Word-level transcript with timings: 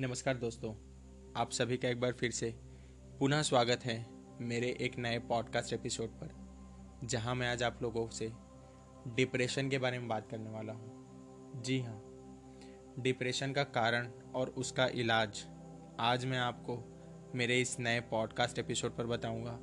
नमस्कार 0.00 0.36
दोस्तों, 0.36 0.70
आप 1.36 1.50
सभी 1.50 1.76
का 1.76 1.88
एक 1.88 2.00
बार 2.00 2.12
फिर 2.12 2.30
से 2.30 2.54
पुनः 3.20 3.42
स्वागत 3.42 3.84
है 3.84 4.06
मेरे 4.40 4.76
एक 4.80 4.98
नए 4.98 5.18
पॉडकास्ट 5.18 5.72
एपिसोड 5.72 6.08
पर, 6.08 6.30
जहाँ 7.04 7.34
मैं 7.34 7.48
आज 7.48 7.62
आप 7.62 7.78
लोगों 7.82 8.08
से 8.08 8.32
डिप्रेशन 9.08 9.68
के 9.68 9.78
बारे 9.78 9.98
में 9.98 10.08
बात 10.08 10.30
करने 10.30 10.50
वाला 10.50 10.72
हूँ। 10.72 11.62
जी 11.62 11.80
हाँ 11.80 12.02
डिप्रेशन 12.98 13.52
का 13.52 13.62
कारण 13.62 14.08
और 14.34 14.48
उसका 14.48 14.86
इलाज 14.86 15.44
आज 16.00 16.24
मैं 16.24 16.38
आपको 16.38 16.78
मेरे 17.34 17.60
इस 17.60 17.80
नए 17.80 18.00
पॉडकास्ट 18.00 18.58
एपिसोड 18.58 18.96
पर 18.96 19.06
बताऊँगा, 19.06 19.58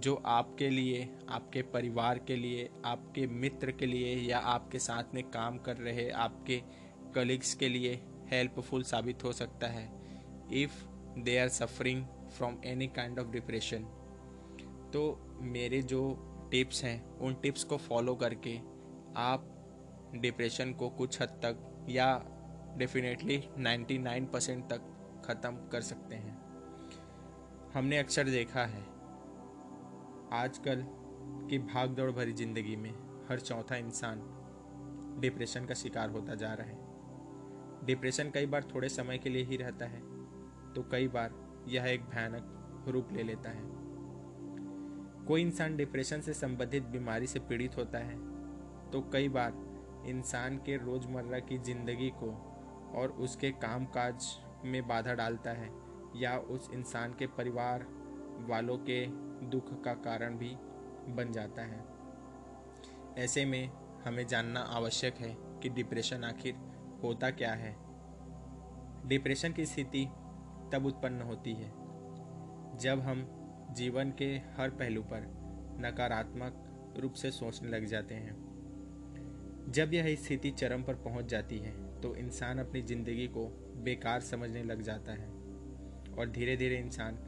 जो 0.00 0.14
आपके 0.14 0.70
लिए, 0.70 1.18
आपके 1.28 1.62
परिवार 1.62 2.18
के 2.18 2.36
लिए, 2.36 2.70
आपके 2.84 3.26
मित्र 3.26 3.72
के 3.72 3.86
लिए 3.86 4.16
या 4.16 4.38
आपके 4.38 4.78
साथ 4.78 5.14
में 5.14 5.30
काम 5.30 5.58
कर 5.58 5.76
रहे, 5.76 6.10
आपके 6.10 6.62
कलीग्स 7.14 7.54
के 7.54 7.68
लिए 7.68 8.00
हेल्पफुल 8.32 8.82
साबित 8.84 9.24
हो 9.24 9.32
सकता 9.32 9.66
है 9.68 9.84
if 10.52 10.84
they 11.18 11.38
are 11.38 11.48
suffering 11.50 12.04
from 12.36 12.56
any 12.64 12.86
kind 12.88 13.18
of 13.18 13.28
depression 13.28 13.84
तो 14.92 15.02
मेरे 15.42 15.80
जो 15.82 16.02
टिप्स 16.50 16.82
हैं, 16.84 17.18
उन 17.18 17.34
टिप्स 17.34 17.64
को 17.64 17.76
फॉलो 17.78 18.14
करके 18.14 18.56
आप 19.18 19.48
डिप्रेशन 20.14 20.72
को 20.72 20.88
कुछ 20.90 21.20
हद 21.22 21.28
तक 21.44 21.86
या 21.88 22.08
डेफिनेटली 22.78 23.38
99 23.58 24.26
परसेंट 24.32 24.64
तक 24.70 24.82
ख़त्म 25.26 25.68
कर 25.72 25.80
सकते 25.80 26.14
हैं। 26.16 26.36
हमने 27.74 27.98
अक्सर 27.98 28.28
देखा 28.28 28.64
है, 28.64 28.82
आजकल 30.34 30.84
की 31.50 31.58
भाग 31.64 31.90
दौड़ 31.90 32.10
भरी 32.10 32.32
ज़िंदगी 32.34 32.76
में 32.76 32.92
हर 33.28 33.40
चौथा 33.40 33.76
इंसान 33.76 34.22
डिप्रेशन 35.20 35.66
का 35.66 35.74
शिकार 35.74 36.10
होता 36.10 36.34
जा 36.34 36.52
रहा 36.54 36.66
है। 36.66 36.81
डिप्रेशन 37.84 38.30
कई 38.30 38.46
बार 38.46 38.64
थोड़े 38.64 38.88
समय 38.88 39.18
के 39.18 39.30
लिए 39.30 39.44
ही 39.44 39.56
रहता 39.56 39.86
है 39.86 40.00
तो 40.74 40.82
कई 40.82 41.08
बार 41.08 41.34
यह 41.68 41.84
एक 41.84 42.04
भयानक 42.04 42.84
रूप 42.88 43.08
ले 43.12 43.22
लेता 43.22 43.50
है। 43.50 43.70
कोई 45.26 45.42
इंसान 45.42 45.76
डिप्रेशन 45.76 46.20
से 46.20 46.32
संबंधित 46.34 46.82
बीमारी 46.82 47.26
से 47.26 47.38
पीड़ित 47.38 47.76
होता 47.76 47.98
है 47.98 48.16
तो 48.90 49.00
कई 49.12 49.28
बार 49.28 49.52
इंसान 50.06 50.56
के 50.56 50.76
रोज़मर्रा 50.76 51.38
की 51.38 51.58
ज़िंदगी 51.58 52.10
को 52.14 52.30
और 52.94 53.12
उसके 53.20 53.50
कामकाज 53.50 54.26
में 54.64 54.86
बाधा 54.88 55.14
डालता 55.14 55.50
है 55.50 55.70
या 56.16 56.36
उस 56.50 56.68
इंसान 56.74 57.12
के 57.12 57.26
परिवार 57.26 57.86
वालों 58.48 58.76
के 58.80 59.04
दुख 59.48 59.70
का 59.84 59.94
कारण 59.94 60.36
भी 60.38 60.50
बन 61.14 61.32
जाता 61.32 61.62
है। 61.62 61.84
ऐसे 63.18 63.44
में 63.44 63.70
हमें 64.04 64.26
जानना 64.26 64.60
आवश्यक 64.70 65.14
है 65.14 65.36
कि 65.62 65.68
डिप्रेशन 65.68 66.24
आखिर 66.24 66.54
होता 67.02 67.30
क्या 67.32 67.52
है? 67.54 67.74
डिप्रेशन 69.08 69.52
की 69.52 69.66
स्थिति 69.66 70.04
तब 70.72 70.86
उत्पन्न 70.86 71.22
होती 71.22 71.52
है, 71.52 71.70
जब 72.78 73.00
हम 73.00 73.26
जीवन 73.76 74.10
के 74.18 74.26
हर 74.56 74.70
पहलू 74.72 75.02
पर 75.02 75.26
नकारात्मक 75.80 76.94
रूप 77.00 77.12
से 77.12 77.30
सोचने 77.30 77.70
लग 77.70 77.84
जाते 77.86 78.14
हैं। 78.14 78.40
जब 79.68 79.94
यह 79.94 80.14
स्थिति 80.16 80.50
चरम 80.50 80.82
पर 80.82 80.94
पहुँच 80.94 81.24
जाती 81.24 81.58
है 81.58 81.72
तो 82.00 82.14
इंसान 82.16 82.58
अपनी 82.58 82.82
ज़िंदगी 82.82 83.26
को 83.28 83.46
बेकार 83.84 84.20
समझने 84.20 84.62
लग 84.64 84.82
जाता 84.82 85.12
है 85.12 85.28
और 86.12 86.30
धीरे 86.30 86.56
धीरे 86.56 86.78
इंसान 86.78 87.18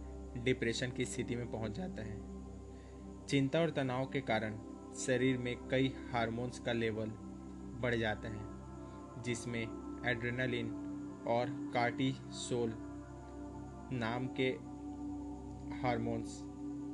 डिप्रेशन 0.44 0.90
की 0.90 1.04
स्थिति 1.04 1.36
में 1.36 1.50
पहुँच 1.50 1.76
जाता 1.76 2.02
है। 2.02 2.16
चिंता 3.26 3.60
और 3.60 3.70
तनाव 3.70 4.06
के 4.06 4.20
कारण 4.22 4.58
शरीर 4.96 5.38
में 5.38 5.56
कई 5.68 5.94
हार्मोन्स 6.12 6.58
का 6.58 6.72
लेवल 6.72 7.10
बढ़ 7.80 7.94
जाता 7.94 8.28
है। 8.28 8.53
जिसमें 9.24 9.62
एड्रेनालिन 10.06 10.66
और 11.28 11.70
कार्टिसोल 11.74 12.74
नाम 13.92 14.28
के 14.40 14.74
हार्मोन्स 15.76 16.42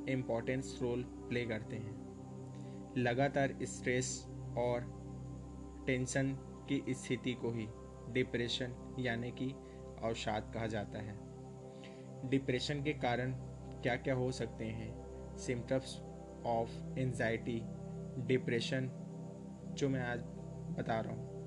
इम्पोर्टेंस 0.09 0.79
रोल 0.81 1.03
प्ले 1.03 1.45
करते 1.45 1.75
हैं। 1.75 2.01
लगातार 2.97 3.55
स्ट्रेस 3.63 4.27
और 4.57 5.01
टेंशन 5.87 6.37
की 6.69 6.83
स्थिति 6.89 7.33
को 7.33 7.51
ही 7.51 7.67
डिप्रेशन 8.13 8.95
यानी 8.99 9.31
कि 9.31 9.51
अवसाद 10.03 10.51
कहा 10.53 10.67
जाता 10.67 10.99
है। 10.99 11.19
डिप्रेशन 12.29 12.83
के 12.83 12.93
कारण 12.93 13.31
क्या 13.81 13.95
क्या 13.95 14.15
हो 14.15 14.31
सकते 14.31 14.65
हैं? 14.65 15.01
सिम्टम्स 15.37 16.01
ऑफ़ 16.45 16.99
एंजाइटी, 16.99 17.61
डिप्रेशन, 18.17 18.89
जो 19.77 19.89
मैं 19.89 20.01
आज 20.01 20.19
बता 20.77 20.99
रहा 20.99 21.13
हूँ। 21.13 21.40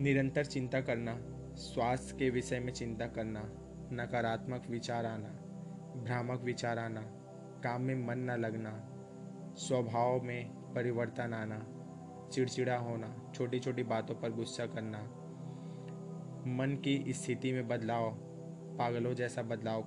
निरंतर 0.00 0.44
चिंता 0.44 0.80
करना, 0.80 1.16
स्वास्थ्य 1.56 2.16
के 2.18 2.30
विषय 2.30 2.60
में 2.60 2.72
चिंता 2.72 3.06
करना, 3.06 3.40
नकारात्मक 3.92 4.66
विचार 4.70 5.06
आना, 5.06 5.28
भ्रामक 6.02 6.40
विचार 6.40 6.78
आना, 6.78 7.00
काम 7.64 7.82
में 7.82 8.06
मन 8.06 8.18
न 8.18 8.30
लगना, 8.30 8.70
स्वभाव 9.56 10.20
में 10.22 10.50
परिवर्तन 10.74 11.34
आना, 11.34 11.66
चिड़चिड़ा 12.32 12.76
होना 12.76 13.32
छोटी 13.34 13.58
छोटी 13.58 13.82
बातों 13.82 14.14
पर 14.14 14.30
गुस्सा 14.30 14.66
करना, 14.66 14.98
मन 16.46 16.80
की 16.84 17.12
स्थिति 17.12 17.52
में 17.52 17.68
बदलाव, 17.68 18.10
पागलों 18.78 19.14
जैसा 19.14 19.42
बदलाव, 19.42 19.80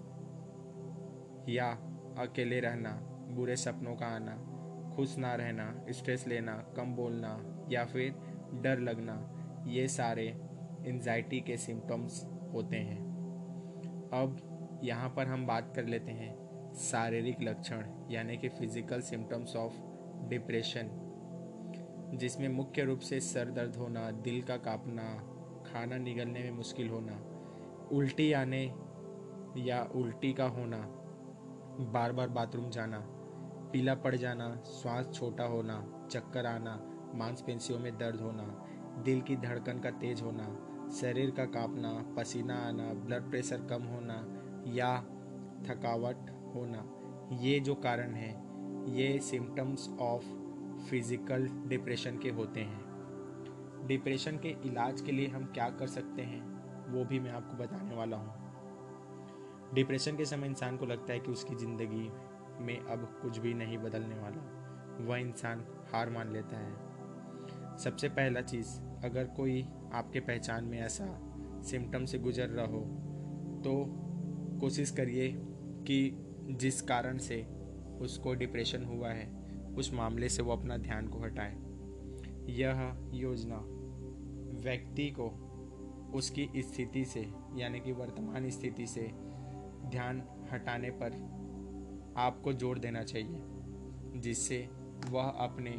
या 1.50 1.72
अकेले 2.18 2.59
रहना, 2.59 2.91
बुरे 3.30 3.56
सपनों 3.56 3.95
का 3.95 4.06
आना, 4.06 4.35
खुश 4.95 5.18
ना 5.18 5.35
रहना 5.35 5.85
स्ट्रेस 5.90 6.28
लेना, 6.28 6.53
कम 6.78 6.95
बोलना, 6.95 7.40
या 7.72 7.85
फिर 7.85 8.16
डर 8.53 8.80
लगना 8.80 9.40
ये 9.68 9.88
सारे 9.88 10.28
एनजाइटी 10.88 11.40
के 11.41 11.57
सिम्टम्स 11.57 12.24
होते 12.53 12.78
हैं। 12.78 13.01
अब 14.13 14.79
यहाँ 14.84 15.09
पर 15.09 15.28
हम 15.28 15.46
बात 15.47 15.72
कर 15.75 15.85
लेते 15.85 16.12
हैं 16.12 16.74
शारीरिक 16.81 17.41
लक्षण, 17.41 17.84
यानी 18.12 18.38
कि 18.38 18.50
फ़िज़िकल 18.50 19.01
सिम्टम्स 19.01 19.56
ऑफ़ 19.56 19.74
डिप्रेशन 20.29 20.90
जिसमें 22.13 22.47
मुख्य 22.50 22.84
रूप 22.84 23.00
से 23.00 23.19
सर 23.19 23.50
दर्द 23.51 23.75
होना, 23.75 24.09
दिल 24.12 24.41
का 24.41 24.57
कांपना, 24.57 25.03
खाना 25.66 25.97
निगलने 25.97 26.44
में 26.44 26.51
मुश्किल 26.51 26.90
होना, 26.90 27.19
उल्टी 27.91 28.31
आने 28.34 28.63
या 29.57 29.81
उल्टी 29.95 30.34
का 30.34 30.45
होना 30.47 30.78
बार 31.94 32.12
बार 32.12 32.28
बाथरूम 32.30 32.69
जाना, 32.69 33.00
पीला 33.74 33.94
पड़ 33.95 34.16
जाना, 34.16 34.56
श्वास 34.72 35.09
छोटा 35.13 35.44
होना, 35.44 36.07
चक्कर 36.12 36.45
आना, 36.45 36.75
मांसपेशियों 37.16 37.80
में 37.80 37.91
दर्द 37.97 38.22
होना 38.22 38.44
दिल 39.00 39.22
की 39.22 39.36
धड़कन 39.36 39.80
का 39.80 39.92
तेज 39.92 40.22
होना, 40.22 40.46
शरीर 40.92 41.31
का 41.31 41.46
कांपना, 41.46 41.94
पसीना 42.18 42.56
आना 42.56 42.94
ब्लड 42.94 43.30
प्रेशर 43.30 43.62
कम 43.62 43.84
होना 43.84 44.16
या 44.68 44.98
थकावट 45.70 46.30
होना, 46.56 46.86
ये 47.42 47.59
जो 47.59 47.76
कारण 47.76 48.14
है, 48.14 48.31
ये 48.96 49.20
सिम्टम्स 49.20 49.90
ऑफ़ 50.02 50.24
फ़िज़िकल 50.90 51.48
डिप्रेशन 51.68 52.18
के 52.18 52.30
होते 52.30 52.59
हैं। 52.59 53.88
डिप्रेशन 53.88 54.38
के 54.38 54.50
इलाज 54.66 55.02
के 55.02 55.12
लिए 55.12 55.28
हम 55.28 55.46
क्या 55.46 55.70
कर 55.70 55.88
सकते 55.88 56.22
हैं, 56.22 56.42
वो 56.94 57.06
भी 57.06 57.20
मैं 57.20 57.31
आपको 57.31 57.58
बताने 57.58 57.96
वाला 57.96 58.18
हूँ। 58.18 58.42
डिप्रेशन 59.74 60.18
के 60.18 60.25
समय 60.25 60.48
इंसान 60.48 60.78
को 60.78 60.86
लगता 60.86 61.14
है 61.14 61.20
कि 61.20 61.31
उसकी 61.31 61.56
ज़िंदगी 61.56 62.10
में 62.60 62.80
अब 62.80 63.20
कुछ 63.22 63.38
भी 63.38 63.54
नहीं 63.54 63.78
बदलने 63.78 64.20
वाला, 64.20 64.42
वह 65.00 65.18
इंसान 65.18 65.66
हार 65.94 66.10
मान 66.10 66.31
लेता 66.31 66.58
है। 66.58 66.93
सबसे 67.78 68.10
पहला 68.10 68.42
चीज़, 68.42 68.68
अगर 69.06 69.26
कोई 69.38 69.62
आपके 69.94 70.20
पहचान 70.20 70.66
में 70.66 70.80
ऐसा 70.80 71.06
सिम्टम 71.62 72.06
से 72.06 72.20
गुजर 72.20 72.50
रहा 72.50 72.66
हो 72.66 72.80
तो 73.64 73.74
कोशिश 74.62 74.92
करिए 74.92 75.32
कि 75.88 75.98
जिस 76.52 76.82
कारण 76.82 77.18
से 77.18 77.42
उसको 78.02 78.34
डिप्रेशन 78.34 78.84
हुआ 78.86 79.10
है, 79.10 79.26
उस 79.76 79.94
मामले 79.94 80.30
से 80.30 80.44
वो 80.44 80.52
अपना 80.52 80.78
ध्यान 80.78 81.08
को 81.08 81.20
हटाए। 81.20 81.56
यह 82.50 82.81
योजना 83.14 83.60
व्यक्ति 84.64 85.10
को 85.10 85.30
उसकी 86.18 86.50
स्थिति 86.58 87.06
से, 87.06 87.22
यानी 87.56 87.80
कि 87.80 87.92
वर्तमान 87.92 88.50
स्थिति 88.50 88.88
से 88.88 89.10
ध्यान 89.86 90.24
हटाने 90.52 90.90
पर 90.94 91.12
आपको 92.18 92.54
ज़ोर 92.54 92.80
देना 92.80 93.04
चाहिए, 93.04 93.42
जिससे 94.22 94.68
वह 95.10 95.24
अपने 95.24 95.72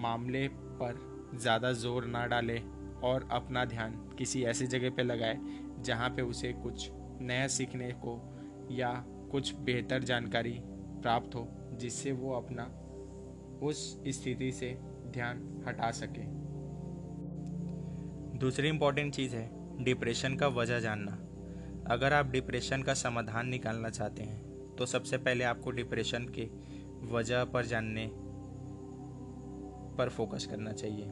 मामले 0.00 0.48
पर 0.80 1.00
ज़्यादा 1.34 1.72
ज़ोर 1.74 2.04
ना 2.06 2.26
डाले 2.26 2.58
और 3.04 3.28
अपना 3.32 3.64
ध्यान 3.64 3.92
किसी 4.18 4.42
ऐसी 4.44 4.66
जगह 4.66 4.90
पे 4.90 5.02
लगाए 5.02 5.38
जहाँ 5.80 6.08
पे 6.10 6.22
उसे 6.22 6.52
कुछ 6.54 6.88
नया 7.20 7.46
सीखने 7.48 7.90
को 8.04 8.20
या 8.70 8.92
कुछ 9.30 9.54
बेहतर 9.56 10.02
जानकारी 10.02 10.58
प्राप्त 11.02 11.34
हो, 11.34 11.46
जिससे 11.72 12.12
वो 12.12 12.32
अपना 12.32 12.64
उस 13.62 13.80
स्थिति 14.08 14.50
से 14.52 14.76
ध्यान 15.08 15.62
हटा 15.66 15.90
सके। 15.92 16.26
दूसरी 18.38 18.68
इंपॉर्टेंट 18.68 19.14
चीज़ 19.14 19.34
है 19.36 19.84
डिप्रेशन 19.84 20.36
का 20.36 20.48
वजह 20.48 20.80
जानना। 20.80 21.12
अगर 21.90 22.12
आप 22.12 22.30
डिप्रेशन 22.30 22.82
का 22.82 22.94
समाधान 22.94 23.48
निकालना 23.48 23.90
चाहते 23.90 24.22
हैं 24.22 24.74
तो 24.76 24.86
सबसे 24.86 25.18
पहले 25.18 25.44
आपको 25.44 25.70
डिप्रेशन 25.70 26.26
के 26.38 26.48
वजह 27.12 27.44
पर 27.44 27.66
जानने 27.66 28.06
पर 29.98 30.08
फोकस 30.08 30.46
करना 30.46 30.72
चाहिए। 30.72 31.10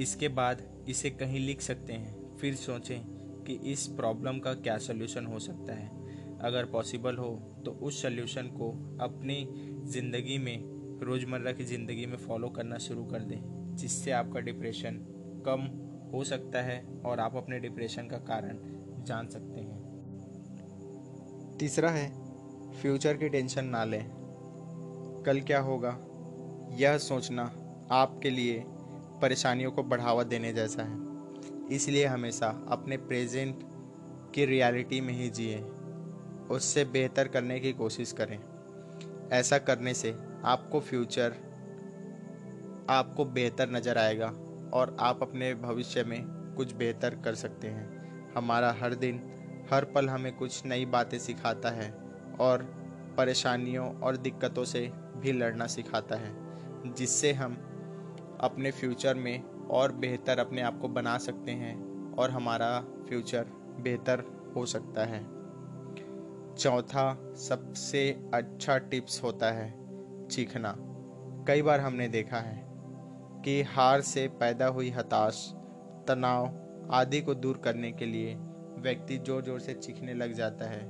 इसके 0.00 0.28
बाद 0.30 0.62
इसे 0.88 1.10
कहीं 1.12 1.40
लिख 1.40 1.60
सकते 1.60 1.92
हैं। 1.92 2.36
फिर 2.36 2.54
सोचें 2.56 3.00
कि 3.46 3.54
इस 3.72 3.86
प्रॉब्लम 3.96 4.38
का 4.38 4.52
क्या 4.56 4.76
सल्यूशन 4.78 5.26
हो 5.26 5.38
सकता 5.38 5.74
है। 5.74 6.38
अगर 6.40 6.64
पॉसिबल 6.64 7.16
हो 7.16 7.30
तो 7.64 7.70
उस 7.82 8.02
सल्यूशन 8.02 8.46
को 8.50 8.70
अपनी 9.00 9.46
ज़िंदगी 9.84 10.38
में, 10.38 10.58
रोज़मर्रा 11.02 11.52
की 11.52 11.64
ज़िंदगी 11.64 12.06
में 12.06 12.16
फॉलो 12.18 12.48
करना 12.48 12.78
शुरू 12.78 13.04
कर 13.04 13.22
दें, 13.22 13.76
जिससे 13.76 14.10
आपका 14.12 14.40
डिप्रेशन 14.40 14.98
कम 15.46 15.60
हो 16.12 16.22
सकता 16.24 16.62
है 16.62 16.82
और 17.06 17.20
आप 17.20 17.36
अपने 17.36 17.58
डिप्रेशन 17.58 18.08
का 18.08 18.18
कारण 18.28 18.58
जान 19.04 19.28
सकते 19.28 19.60
हैं। 19.60 19.78
तीसरा 21.58 21.90
है, 21.90 22.08
फ्यूचर 22.72 23.16
की 23.16 23.28
टेंशन 23.28 23.64
ना 23.66 23.84
लें। 23.84 24.04
कल 25.26 25.40
क्या 25.40 25.60
होगा, 25.60 25.96
यह 26.72 26.98
सोचना 26.98 27.50
आपके 27.92 28.30
लिए 28.30 28.64
परेशानियों 29.22 29.70
को 29.72 29.82
बढ़ावा 29.82 30.22
देने 30.22 30.52
जैसा 30.52 30.82
है। 30.82 30.98
इसलिए 31.74 32.06
हमेशा 32.06 32.46
अपने 32.68 32.96
प्रेजेंट 32.96 33.60
की 34.34 34.44
रियलिटी 34.44 35.00
में 35.00 35.12
ही 35.14 35.28
जिए। 35.30 35.58
उससे 36.50 36.84
बेहतर 36.84 37.28
करने 37.28 37.60
की 37.60 37.72
कोशिश 37.72 38.12
करें। 38.12 38.38
ऐसा 39.32 39.58
करने 39.58 39.94
से 39.94 40.14
आपको 40.44 40.80
फ्यूचर, 40.80 41.34
आपको 42.90 43.24
बेहतर 43.24 43.70
नज़र 43.70 43.98
आएगा 43.98 44.32
और 44.74 44.96
आप 45.00 45.22
अपने 45.22 45.54
भविष्य 45.54 46.04
में 46.04 46.22
कुछ 46.56 46.74
बेहतर 46.74 47.14
कर 47.14 47.34
सकते 47.34 47.68
हैं। 47.68 48.32
हमारा 48.36 48.76
हर 48.80 48.94
दिन, 48.94 49.20
हर 49.72 49.84
पल 49.84 50.08
हमें 50.08 50.32
कुछ 50.36 50.64
नई 50.66 50.84
बातें 50.86 51.18
सिखाता 51.18 51.70
है 51.70 51.90
और 52.40 52.62
परेशानियों 53.16 53.94
और 53.94 54.16
दिक्कतों 54.16 54.64
से 54.64 54.90
भी 55.16 55.32
लड़ना 55.32 55.66
सिखाता 55.66 56.16
है, 56.16 56.32
जिससे 56.94 57.32
हम 57.32 57.56
अपने 58.40 58.70
फ्यूचर 58.70 59.14
में 59.14 59.42
और 59.70 59.92
बेहतर 59.94 60.38
अपने 60.38 60.62
आप 60.62 60.78
को 60.78 60.88
बना 60.88 61.16
सकते 61.18 61.52
हैं 61.52 61.74
और 62.14 62.30
हमारा 62.30 62.78
फ्यूचर 63.08 63.46
बेहतर 63.80 64.24
हो 64.56 64.64
सकता 64.66 65.04
है। 65.04 65.22
चौथा 66.54 67.34
सबसे 67.38 68.08
अच्छा 68.34 68.76
टिप्स 68.80 69.22
होता 69.22 69.50
है, 69.50 69.68
चीखना। 70.26 70.74
कई 71.48 71.62
बार 71.62 71.80
हमने 71.80 72.08
देखा 72.08 72.38
है 72.38 72.62
कि 73.44 73.60
हार 73.68 74.00
से 74.00 74.26
पैदा 74.40 74.66
हुई 74.66 74.90
हताश, 74.90 75.50
तनाव 76.08 76.88
आदि 76.92 77.20
को 77.20 77.34
दूर 77.34 77.60
करने 77.64 77.92
के 77.92 78.06
लिए 78.06 78.34
व्यक्ति 78.78 79.16
ज़ोर 79.18 79.42
ज़ोर 79.42 79.60
से 79.60 79.74
चीखने 79.74 80.14
लग 80.14 80.32
जाता 80.32 80.64
है। 80.64 80.80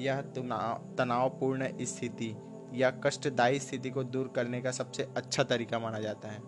यह 0.00 0.20
तनावपूर्ण 0.28 1.68
स्थिति 1.82 2.34
या 2.74 2.90
कष्टदायी 3.04 3.58
स्थिति 3.58 3.90
को 3.90 4.04
दूर 4.04 4.32
करने 4.36 4.60
का 4.62 4.70
सबसे 4.70 5.06
अच्छा 5.16 5.42
तरीका 5.44 5.78
माना 5.78 5.98
जाता 6.00 6.28
है। 6.28 6.40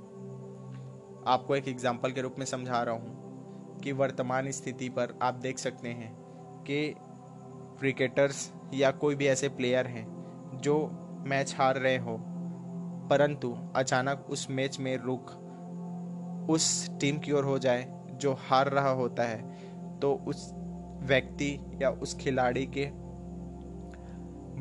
आपको 1.27 1.57
एक 1.57 1.69
एग्ज़ाम्पल 1.69 2.13
के 2.13 2.21
रूप 2.21 2.35
में 2.39 2.45
समझा 2.47 2.83
रहा 2.83 2.95
हूँ 2.95 3.81
कि 3.83 3.93
वर्तमान 3.93 4.51
स्थिति 4.51 4.89
पर 4.89 5.19
आप 5.23 5.35
देख 5.35 5.59
सकते 5.59 5.89
हैं 5.89 6.11
कि 6.65 6.95
क्रिकेटर्स 7.79 8.51
या 8.75 8.91
कोई 8.91 9.15
भी 9.15 9.27
ऐसे 9.27 9.49
प्लेयर 9.49 9.87
हैं 9.87 10.07
जो 10.63 10.77
मैच 11.27 11.55
हार 11.59 11.79
रहे 11.79 11.97
हो, 11.97 12.17
परंतु 13.11 13.57
अचानक 13.77 14.27
उस 14.31 14.47
मैच 14.51 14.79
में 14.81 14.97
रुख 14.97 15.33
उस 16.51 16.89
टीम 17.01 17.19
की 17.19 17.33
ओर 17.33 17.45
हो 17.45 17.59
जाए 17.59 17.87
जो 18.13 18.33
हार 18.41 18.69
रहा 18.69 18.91
होता 18.91 19.23
है 19.23 19.99
तो 20.01 20.13
उस 20.29 20.51
व्यक्ति 21.03 21.59
या 21.83 21.91
उस 21.91 22.15
खिलाड़ी 22.15 22.65
के 22.77 22.89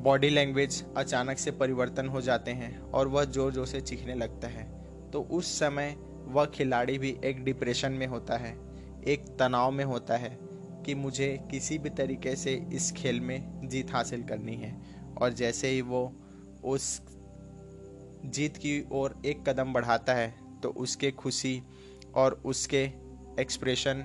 बॉडी 0.01 0.29
लैंग्वेज 0.29 0.83
अचानक 0.97 1.37
से 1.37 1.51
परिवर्तन 1.51 2.07
हो 2.07 2.21
जाते 2.21 2.51
हैं 2.51 2.79
और 2.81 3.07
वह 3.07 3.23
ज़ोर 3.25 3.51
ज़ोर 3.53 3.65
से 3.65 3.81
चीखने 3.81 4.15
लगता 4.15 4.47
है। 4.47 4.63
तो 5.11 5.21
उस 5.31 5.59
समय 5.59 5.95
वह 6.25 6.45
खिलाड़ी 6.45 6.97
भी 6.97 7.15
एक 7.23 7.43
डिप्रेशन 7.43 7.91
में 7.91 8.07
होता 8.07 8.37
है, 8.37 8.53
एक 9.07 9.25
तनाव 9.39 9.71
में 9.71 9.83
होता 9.85 10.17
है 10.17 10.37
कि 10.85 10.95
मुझे 10.95 11.27
किसी 11.51 11.77
भी 11.77 11.89
तरीके 11.89 12.35
से 12.35 12.53
इस 12.73 12.91
खेल 12.91 13.19
में 13.19 13.67
जीत 13.69 13.91
हासिल 13.91 14.23
करनी 14.23 14.55
है। 14.55 14.75
और 15.21 15.33
जैसे 15.33 15.67
ही 15.67 15.81
वो 15.81 16.11
उस 16.63 17.01
जीत 18.25 18.57
की 18.57 18.83
ओर 18.91 19.15
एक 19.25 19.49
कदम 19.49 19.73
बढ़ाता 19.73 20.13
है 20.13 20.33
तो 20.63 20.69
उसके 20.69 21.11
खुशी 21.11 21.61
और 22.15 22.41
उसके 22.45 22.83
एक्सप्रेशन 23.39 24.03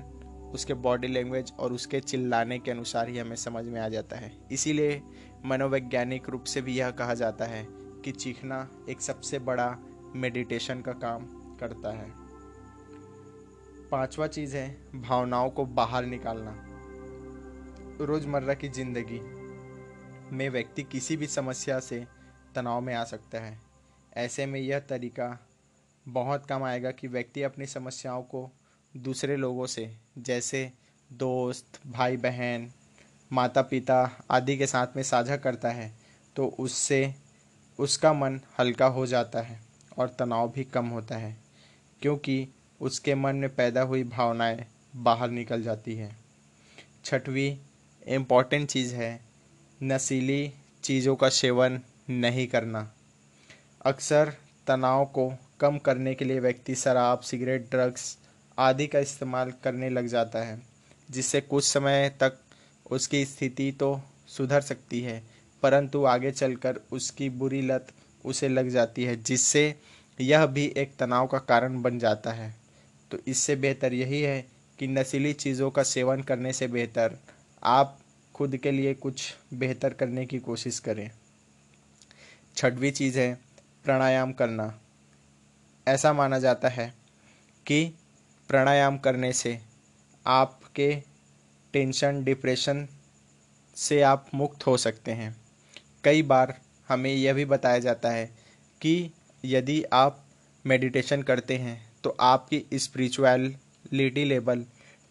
उसके 0.55 0.75
बॉडी 0.75 1.09
लैंग्वेज 1.09 1.53
और 1.61 1.73
उसके 1.73 2.01
चिल्लाने 2.01 2.59
के 2.59 2.71
अनुसार 2.71 3.09
ही 3.09 3.19
हमें 3.19 3.37
समझ 3.37 3.65
में 3.65 3.81
आ 3.81 3.89
जाता 3.89 4.17
है। 4.17 4.33
इसीलिए 4.53 5.03
मनोवैज्ञानिक 5.47 6.29
रूप 6.29 6.45
से 6.45 6.63
भी 6.63 6.79
यह 6.79 6.91
कहा 6.91 7.15
जाता 7.15 7.45
है 7.45 7.67
कि 8.05 8.13
चीखना 8.13 8.69
एक 8.91 9.01
सबसे 9.01 9.39
बड़ा 9.39 9.77
मेडिटेशन 10.17 10.81
का 10.81 10.93
काम 10.93 11.27
करता 11.61 11.93
है। 11.93 12.09
पांचवा 13.91 14.27
चीज़ 14.27 14.57
है, 14.57 14.69
भावनाओं 14.97 15.51
को 15.51 15.65
बाहर 15.67 16.05
निकालना। 16.07 16.55
रोज़मर्रा 18.01 18.55
की 18.55 18.69
ज़िंदगी 18.69 19.21
में 20.33 20.49
व्यक्ति 20.49 20.83
किसी 20.83 21.17
भी 21.17 21.27
समस्या 21.27 21.79
से 21.81 22.05
तनाव 22.55 22.81
में 22.81 22.95
आ 22.95 23.05
सकता 23.05 23.39
है। 23.39 23.59
ऐसे 24.17 24.47
में 24.47 24.61
यह 24.61 24.79
तरीका 24.81 25.37
बहुत 26.07 26.47
कम 26.47 26.63
आएगा 26.63 26.91
कि 26.91 27.09
व्यक्ति 27.09 27.43
अपनी 27.43 27.67
समस्याओं 27.67 28.23
को 28.23 28.51
दूसरे 28.95 29.37
लोगों 29.37 29.67
से, 29.67 29.91
जैसे 30.19 30.71
दोस्त 31.11 31.81
भाई 31.87 32.17
बहन 32.17 32.71
माता 33.31 33.63
पिता 33.63 33.99
आदि 34.31 34.57
के 34.59 34.67
साथ 34.67 34.97
में 34.97 35.03
साझा 35.03 35.37
करता 35.37 35.69
है 35.69 35.93
तो 36.37 36.47
उससे 36.59 37.15
उसका 37.79 38.13
मन 38.13 38.41
हल्का 38.59 38.87
हो 38.87 39.07
जाता 39.07 39.41
है 39.41 39.61
और 39.99 40.09
तनाव 40.09 40.51
भी 40.53 40.65
कम 40.65 40.87
होता 40.87 41.17
है। 41.17 41.37
क्योंकि 42.03 42.47
उसके 42.81 43.15
मन 43.15 43.37
में 43.37 43.55
पैदा 43.55 43.83
हुई 43.83 44.05
भावनाएँ 44.05 44.65
बाहर 44.97 45.31
निकल 45.31 45.63
जाती 45.63 45.95
हैं। 45.95 46.17
छठवीं 47.05 47.57
इंपॉर्टेंट 48.07 48.69
चीज़ 48.69 48.95
है, 48.95 49.21
नशीली 49.81 50.53
चीज़ों 50.83 51.17
का 51.17 51.29
सेवन 51.29 51.81
नहीं 52.11 52.47
करना। 52.47 52.91
अक्सर 53.85 54.33
तनाव 54.67 55.05
को 55.05 55.33
कम 55.61 55.79
करने 55.79 56.15
के 56.15 56.25
लिए 56.25 56.41
व्यक्ति 56.41 56.75
शराब, 56.75 57.21
सिगरेट, 57.21 57.71
ड्रग्स 57.71 58.17
आदि 58.59 58.87
का 58.87 58.99
इस्तेमाल 58.99 59.53
करने 59.65 59.89
लग 59.91 60.07
जाता 60.07 60.39
है, 60.39 60.61
जिससे 61.11 61.41
कुछ 61.41 61.65
समय 61.65 62.09
तक 62.21 62.39
उसकी 62.91 63.25
स्थिति 63.25 63.71
तो 63.73 64.01
सुधर 64.29 64.61
सकती 64.61 65.01
है, 65.01 65.23
परंतु 65.63 66.05
आगे 66.05 66.31
चलकर 66.31 66.81
उसकी 66.93 67.29
बुरी 67.31 67.61
लत 67.63 67.93
उसे 68.25 68.49
लग 68.49 68.69
जाती 68.69 69.05
है, 69.05 69.17
जिससे 69.17 69.75
यह 70.21 70.47
भी 70.47 70.75
एक 70.77 70.97
तनाव 70.97 71.27
का 71.27 71.39
कारण 71.39 71.83
बन 71.83 71.99
जाता 71.99 72.33
है। 72.33 72.55
तो 73.11 73.19
इससे 73.27 73.57
बेहतर 73.57 73.93
यही 73.93 74.23
है 74.23 74.47
कि 74.79 74.87
नशीली 74.87 75.33
चीज़ों 75.33 75.71
का 75.71 75.83
सेवन 75.83 76.23
करने 76.23 76.53
से 76.53 76.69
बेहतर। 76.69 77.19
आप 77.63 77.99
खुद 78.35 78.57
के 78.57 78.71
लिए 78.71 78.95
कुछ 78.95 79.35
बेहतर 79.55 79.93
करने 79.93 80.27
की 80.27 80.39
कोशिश 80.39 80.79
करें। 80.79 81.11
छठवीं 82.57 82.93
चीज़ 82.93 83.19
है, 83.19 83.39
प्राणायाम 83.85 84.33
करना। 84.33 84.81
ऐसा 85.89 86.13
माना 86.13 86.39
जाता 86.39 86.69
है 86.69 86.95
कि 87.67 87.93
प्राणायाम 88.49 88.99
करने 88.99 89.33
से 89.33 89.61
आपके 90.27 91.03
टेंशन, 91.73 92.25
डिप्रेशन 92.25 92.89
से 93.77 94.03
आप 94.03 94.27
मुक्त 94.35 94.67
हो 94.67 94.77
सकते 94.77 95.13
हैं। 95.13 95.37
कई 96.05 96.23
बार 96.23 96.61
हमें 96.89 97.15
यह 97.15 97.35
भी 97.35 97.45
बताया 97.45 97.79
जाता 97.79 98.11
है 98.11 98.27
कि 98.81 99.11
यदि 99.45 99.83
आप 99.93 100.25
मेडिटेशन 100.65 101.23
करते 101.23 101.57
हैं 101.57 101.81
तो 102.05 102.17
आपकी 102.21 102.65
स्पिरिचुअलिटी 102.75 104.25
लेवल 104.25 104.65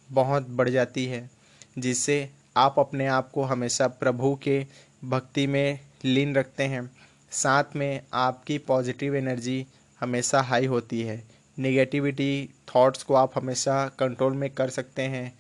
बहुत 0.09 0.47
बढ़ 0.49 0.69
जाती 0.69 1.05
है, 1.05 1.29
जिससे 1.77 2.29
आप 2.57 2.75
अपने 2.79 3.07
आप 3.07 3.31
को 3.31 3.43
हमेशा 3.43 3.87
प्रभु 3.87 4.35
के 4.43 4.65
भक्ति 5.03 5.45
में 5.47 5.79
लीन 6.05 6.35
रखते 6.35 6.63
हैं। 6.63 6.89
साथ 7.31 7.75
में 7.75 8.01
आपकी 8.13 8.57
पॉजिटिव 8.57 9.15
एनर्जी 9.15 9.65
हमेशा 10.01 10.41
हाई 10.41 10.65
होती 10.65 11.01
है। 11.01 11.23
नेगेटिविटी 11.57 12.49
थॉट्स 12.67 13.03
को 13.03 13.13
आप 13.13 13.31
हमेशा 13.35 13.85
कंट्रोल 13.99 14.33
में 14.33 14.49
कर 14.49 14.69
सकते 14.69 15.01
हैं। 15.03 15.33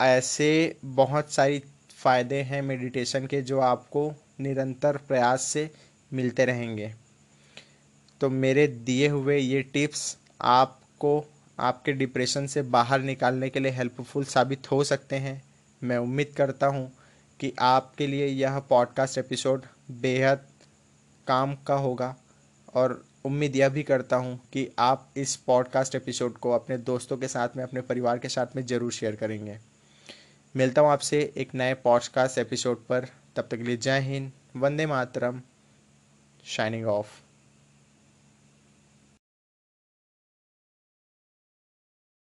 ऐसे 0.00 0.76
बहुत 0.84 1.32
सारी 1.32 1.62
फ़ायदे 1.98 2.40
हैं 2.42 2.62
मेडिटेशन 2.62 3.26
के, 3.26 3.42
जो 3.42 3.60
आपको 3.60 4.12
निरंतर 4.40 4.96
प्रयास 4.98 5.42
से 5.42 5.70
मिलते 6.10 6.44
रहेंगे। 6.44 6.92
तो 8.20 8.28
मेरे 8.30 8.66
दिए 8.66 9.08
हुए 9.08 9.38
ये 9.38 9.62
टिप्स 9.62 10.18
आपको 10.40 11.24
आपके 11.58 11.92
डिप्रेशन 11.92 12.46
से 12.46 12.62
बाहर 12.62 13.00
निकालने 13.00 13.48
के 13.50 13.60
लिए 13.60 13.72
हेल्पफुल 13.72 14.24
साबित 14.24 14.70
हो 14.70 14.84
सकते 14.84 15.16
हैं। 15.16 15.42
मैं 15.82 15.98
उम्मीद 15.98 16.34
करता 16.36 16.66
हूँ 16.66 16.92
कि 17.40 17.52
आपके 17.60 18.06
लिए 18.06 18.26
यह 18.26 18.58
पॉडकास्ट 18.58 19.18
एपिसोड 19.18 19.62
बेहद 19.90 20.44
काम 21.26 21.54
का 21.54 21.74
होगा 21.74 22.16
और 22.74 23.04
उम्मीद 23.24 23.56
यह 23.56 23.68
भी 23.68 23.82
करता 23.82 24.16
हूँ 24.16 24.40
कि 24.52 24.68
आप 24.78 25.10
इस 25.16 25.36
पॉडकास्ट 25.36 25.94
एपिसोड 25.94 26.36
को 26.38 26.50
अपने 26.50 26.78
दोस्तों 26.78 27.16
के 27.16 27.28
साथ 27.28 27.48
में, 27.56 27.64
अपने 27.64 27.80
परिवार 27.80 28.18
के 28.18 28.28
साथ 28.28 28.56
में 28.56 28.66
ज़रूर 28.66 28.92
शेयर 28.92 29.16
करेंगे। 29.16 29.58
मिलता 30.56 30.82
हूँ 30.82 30.90
आपसे 30.90 31.32
एक 31.36 31.54
नए 31.54 31.74
पॉडकास्ट 31.74 32.38
एपिसोड 32.38 32.86
पर। 32.86 33.06
तब 33.36 33.42
तक 33.42 33.56
के 33.56 33.62
लिए 33.62 33.76
जय 33.76 34.00
हिंद, 34.00 34.32
वंदे 34.56 34.86
मातरम 34.86 35.42
शाइनिंग 36.44 36.86
ऑफ़ 36.86 37.08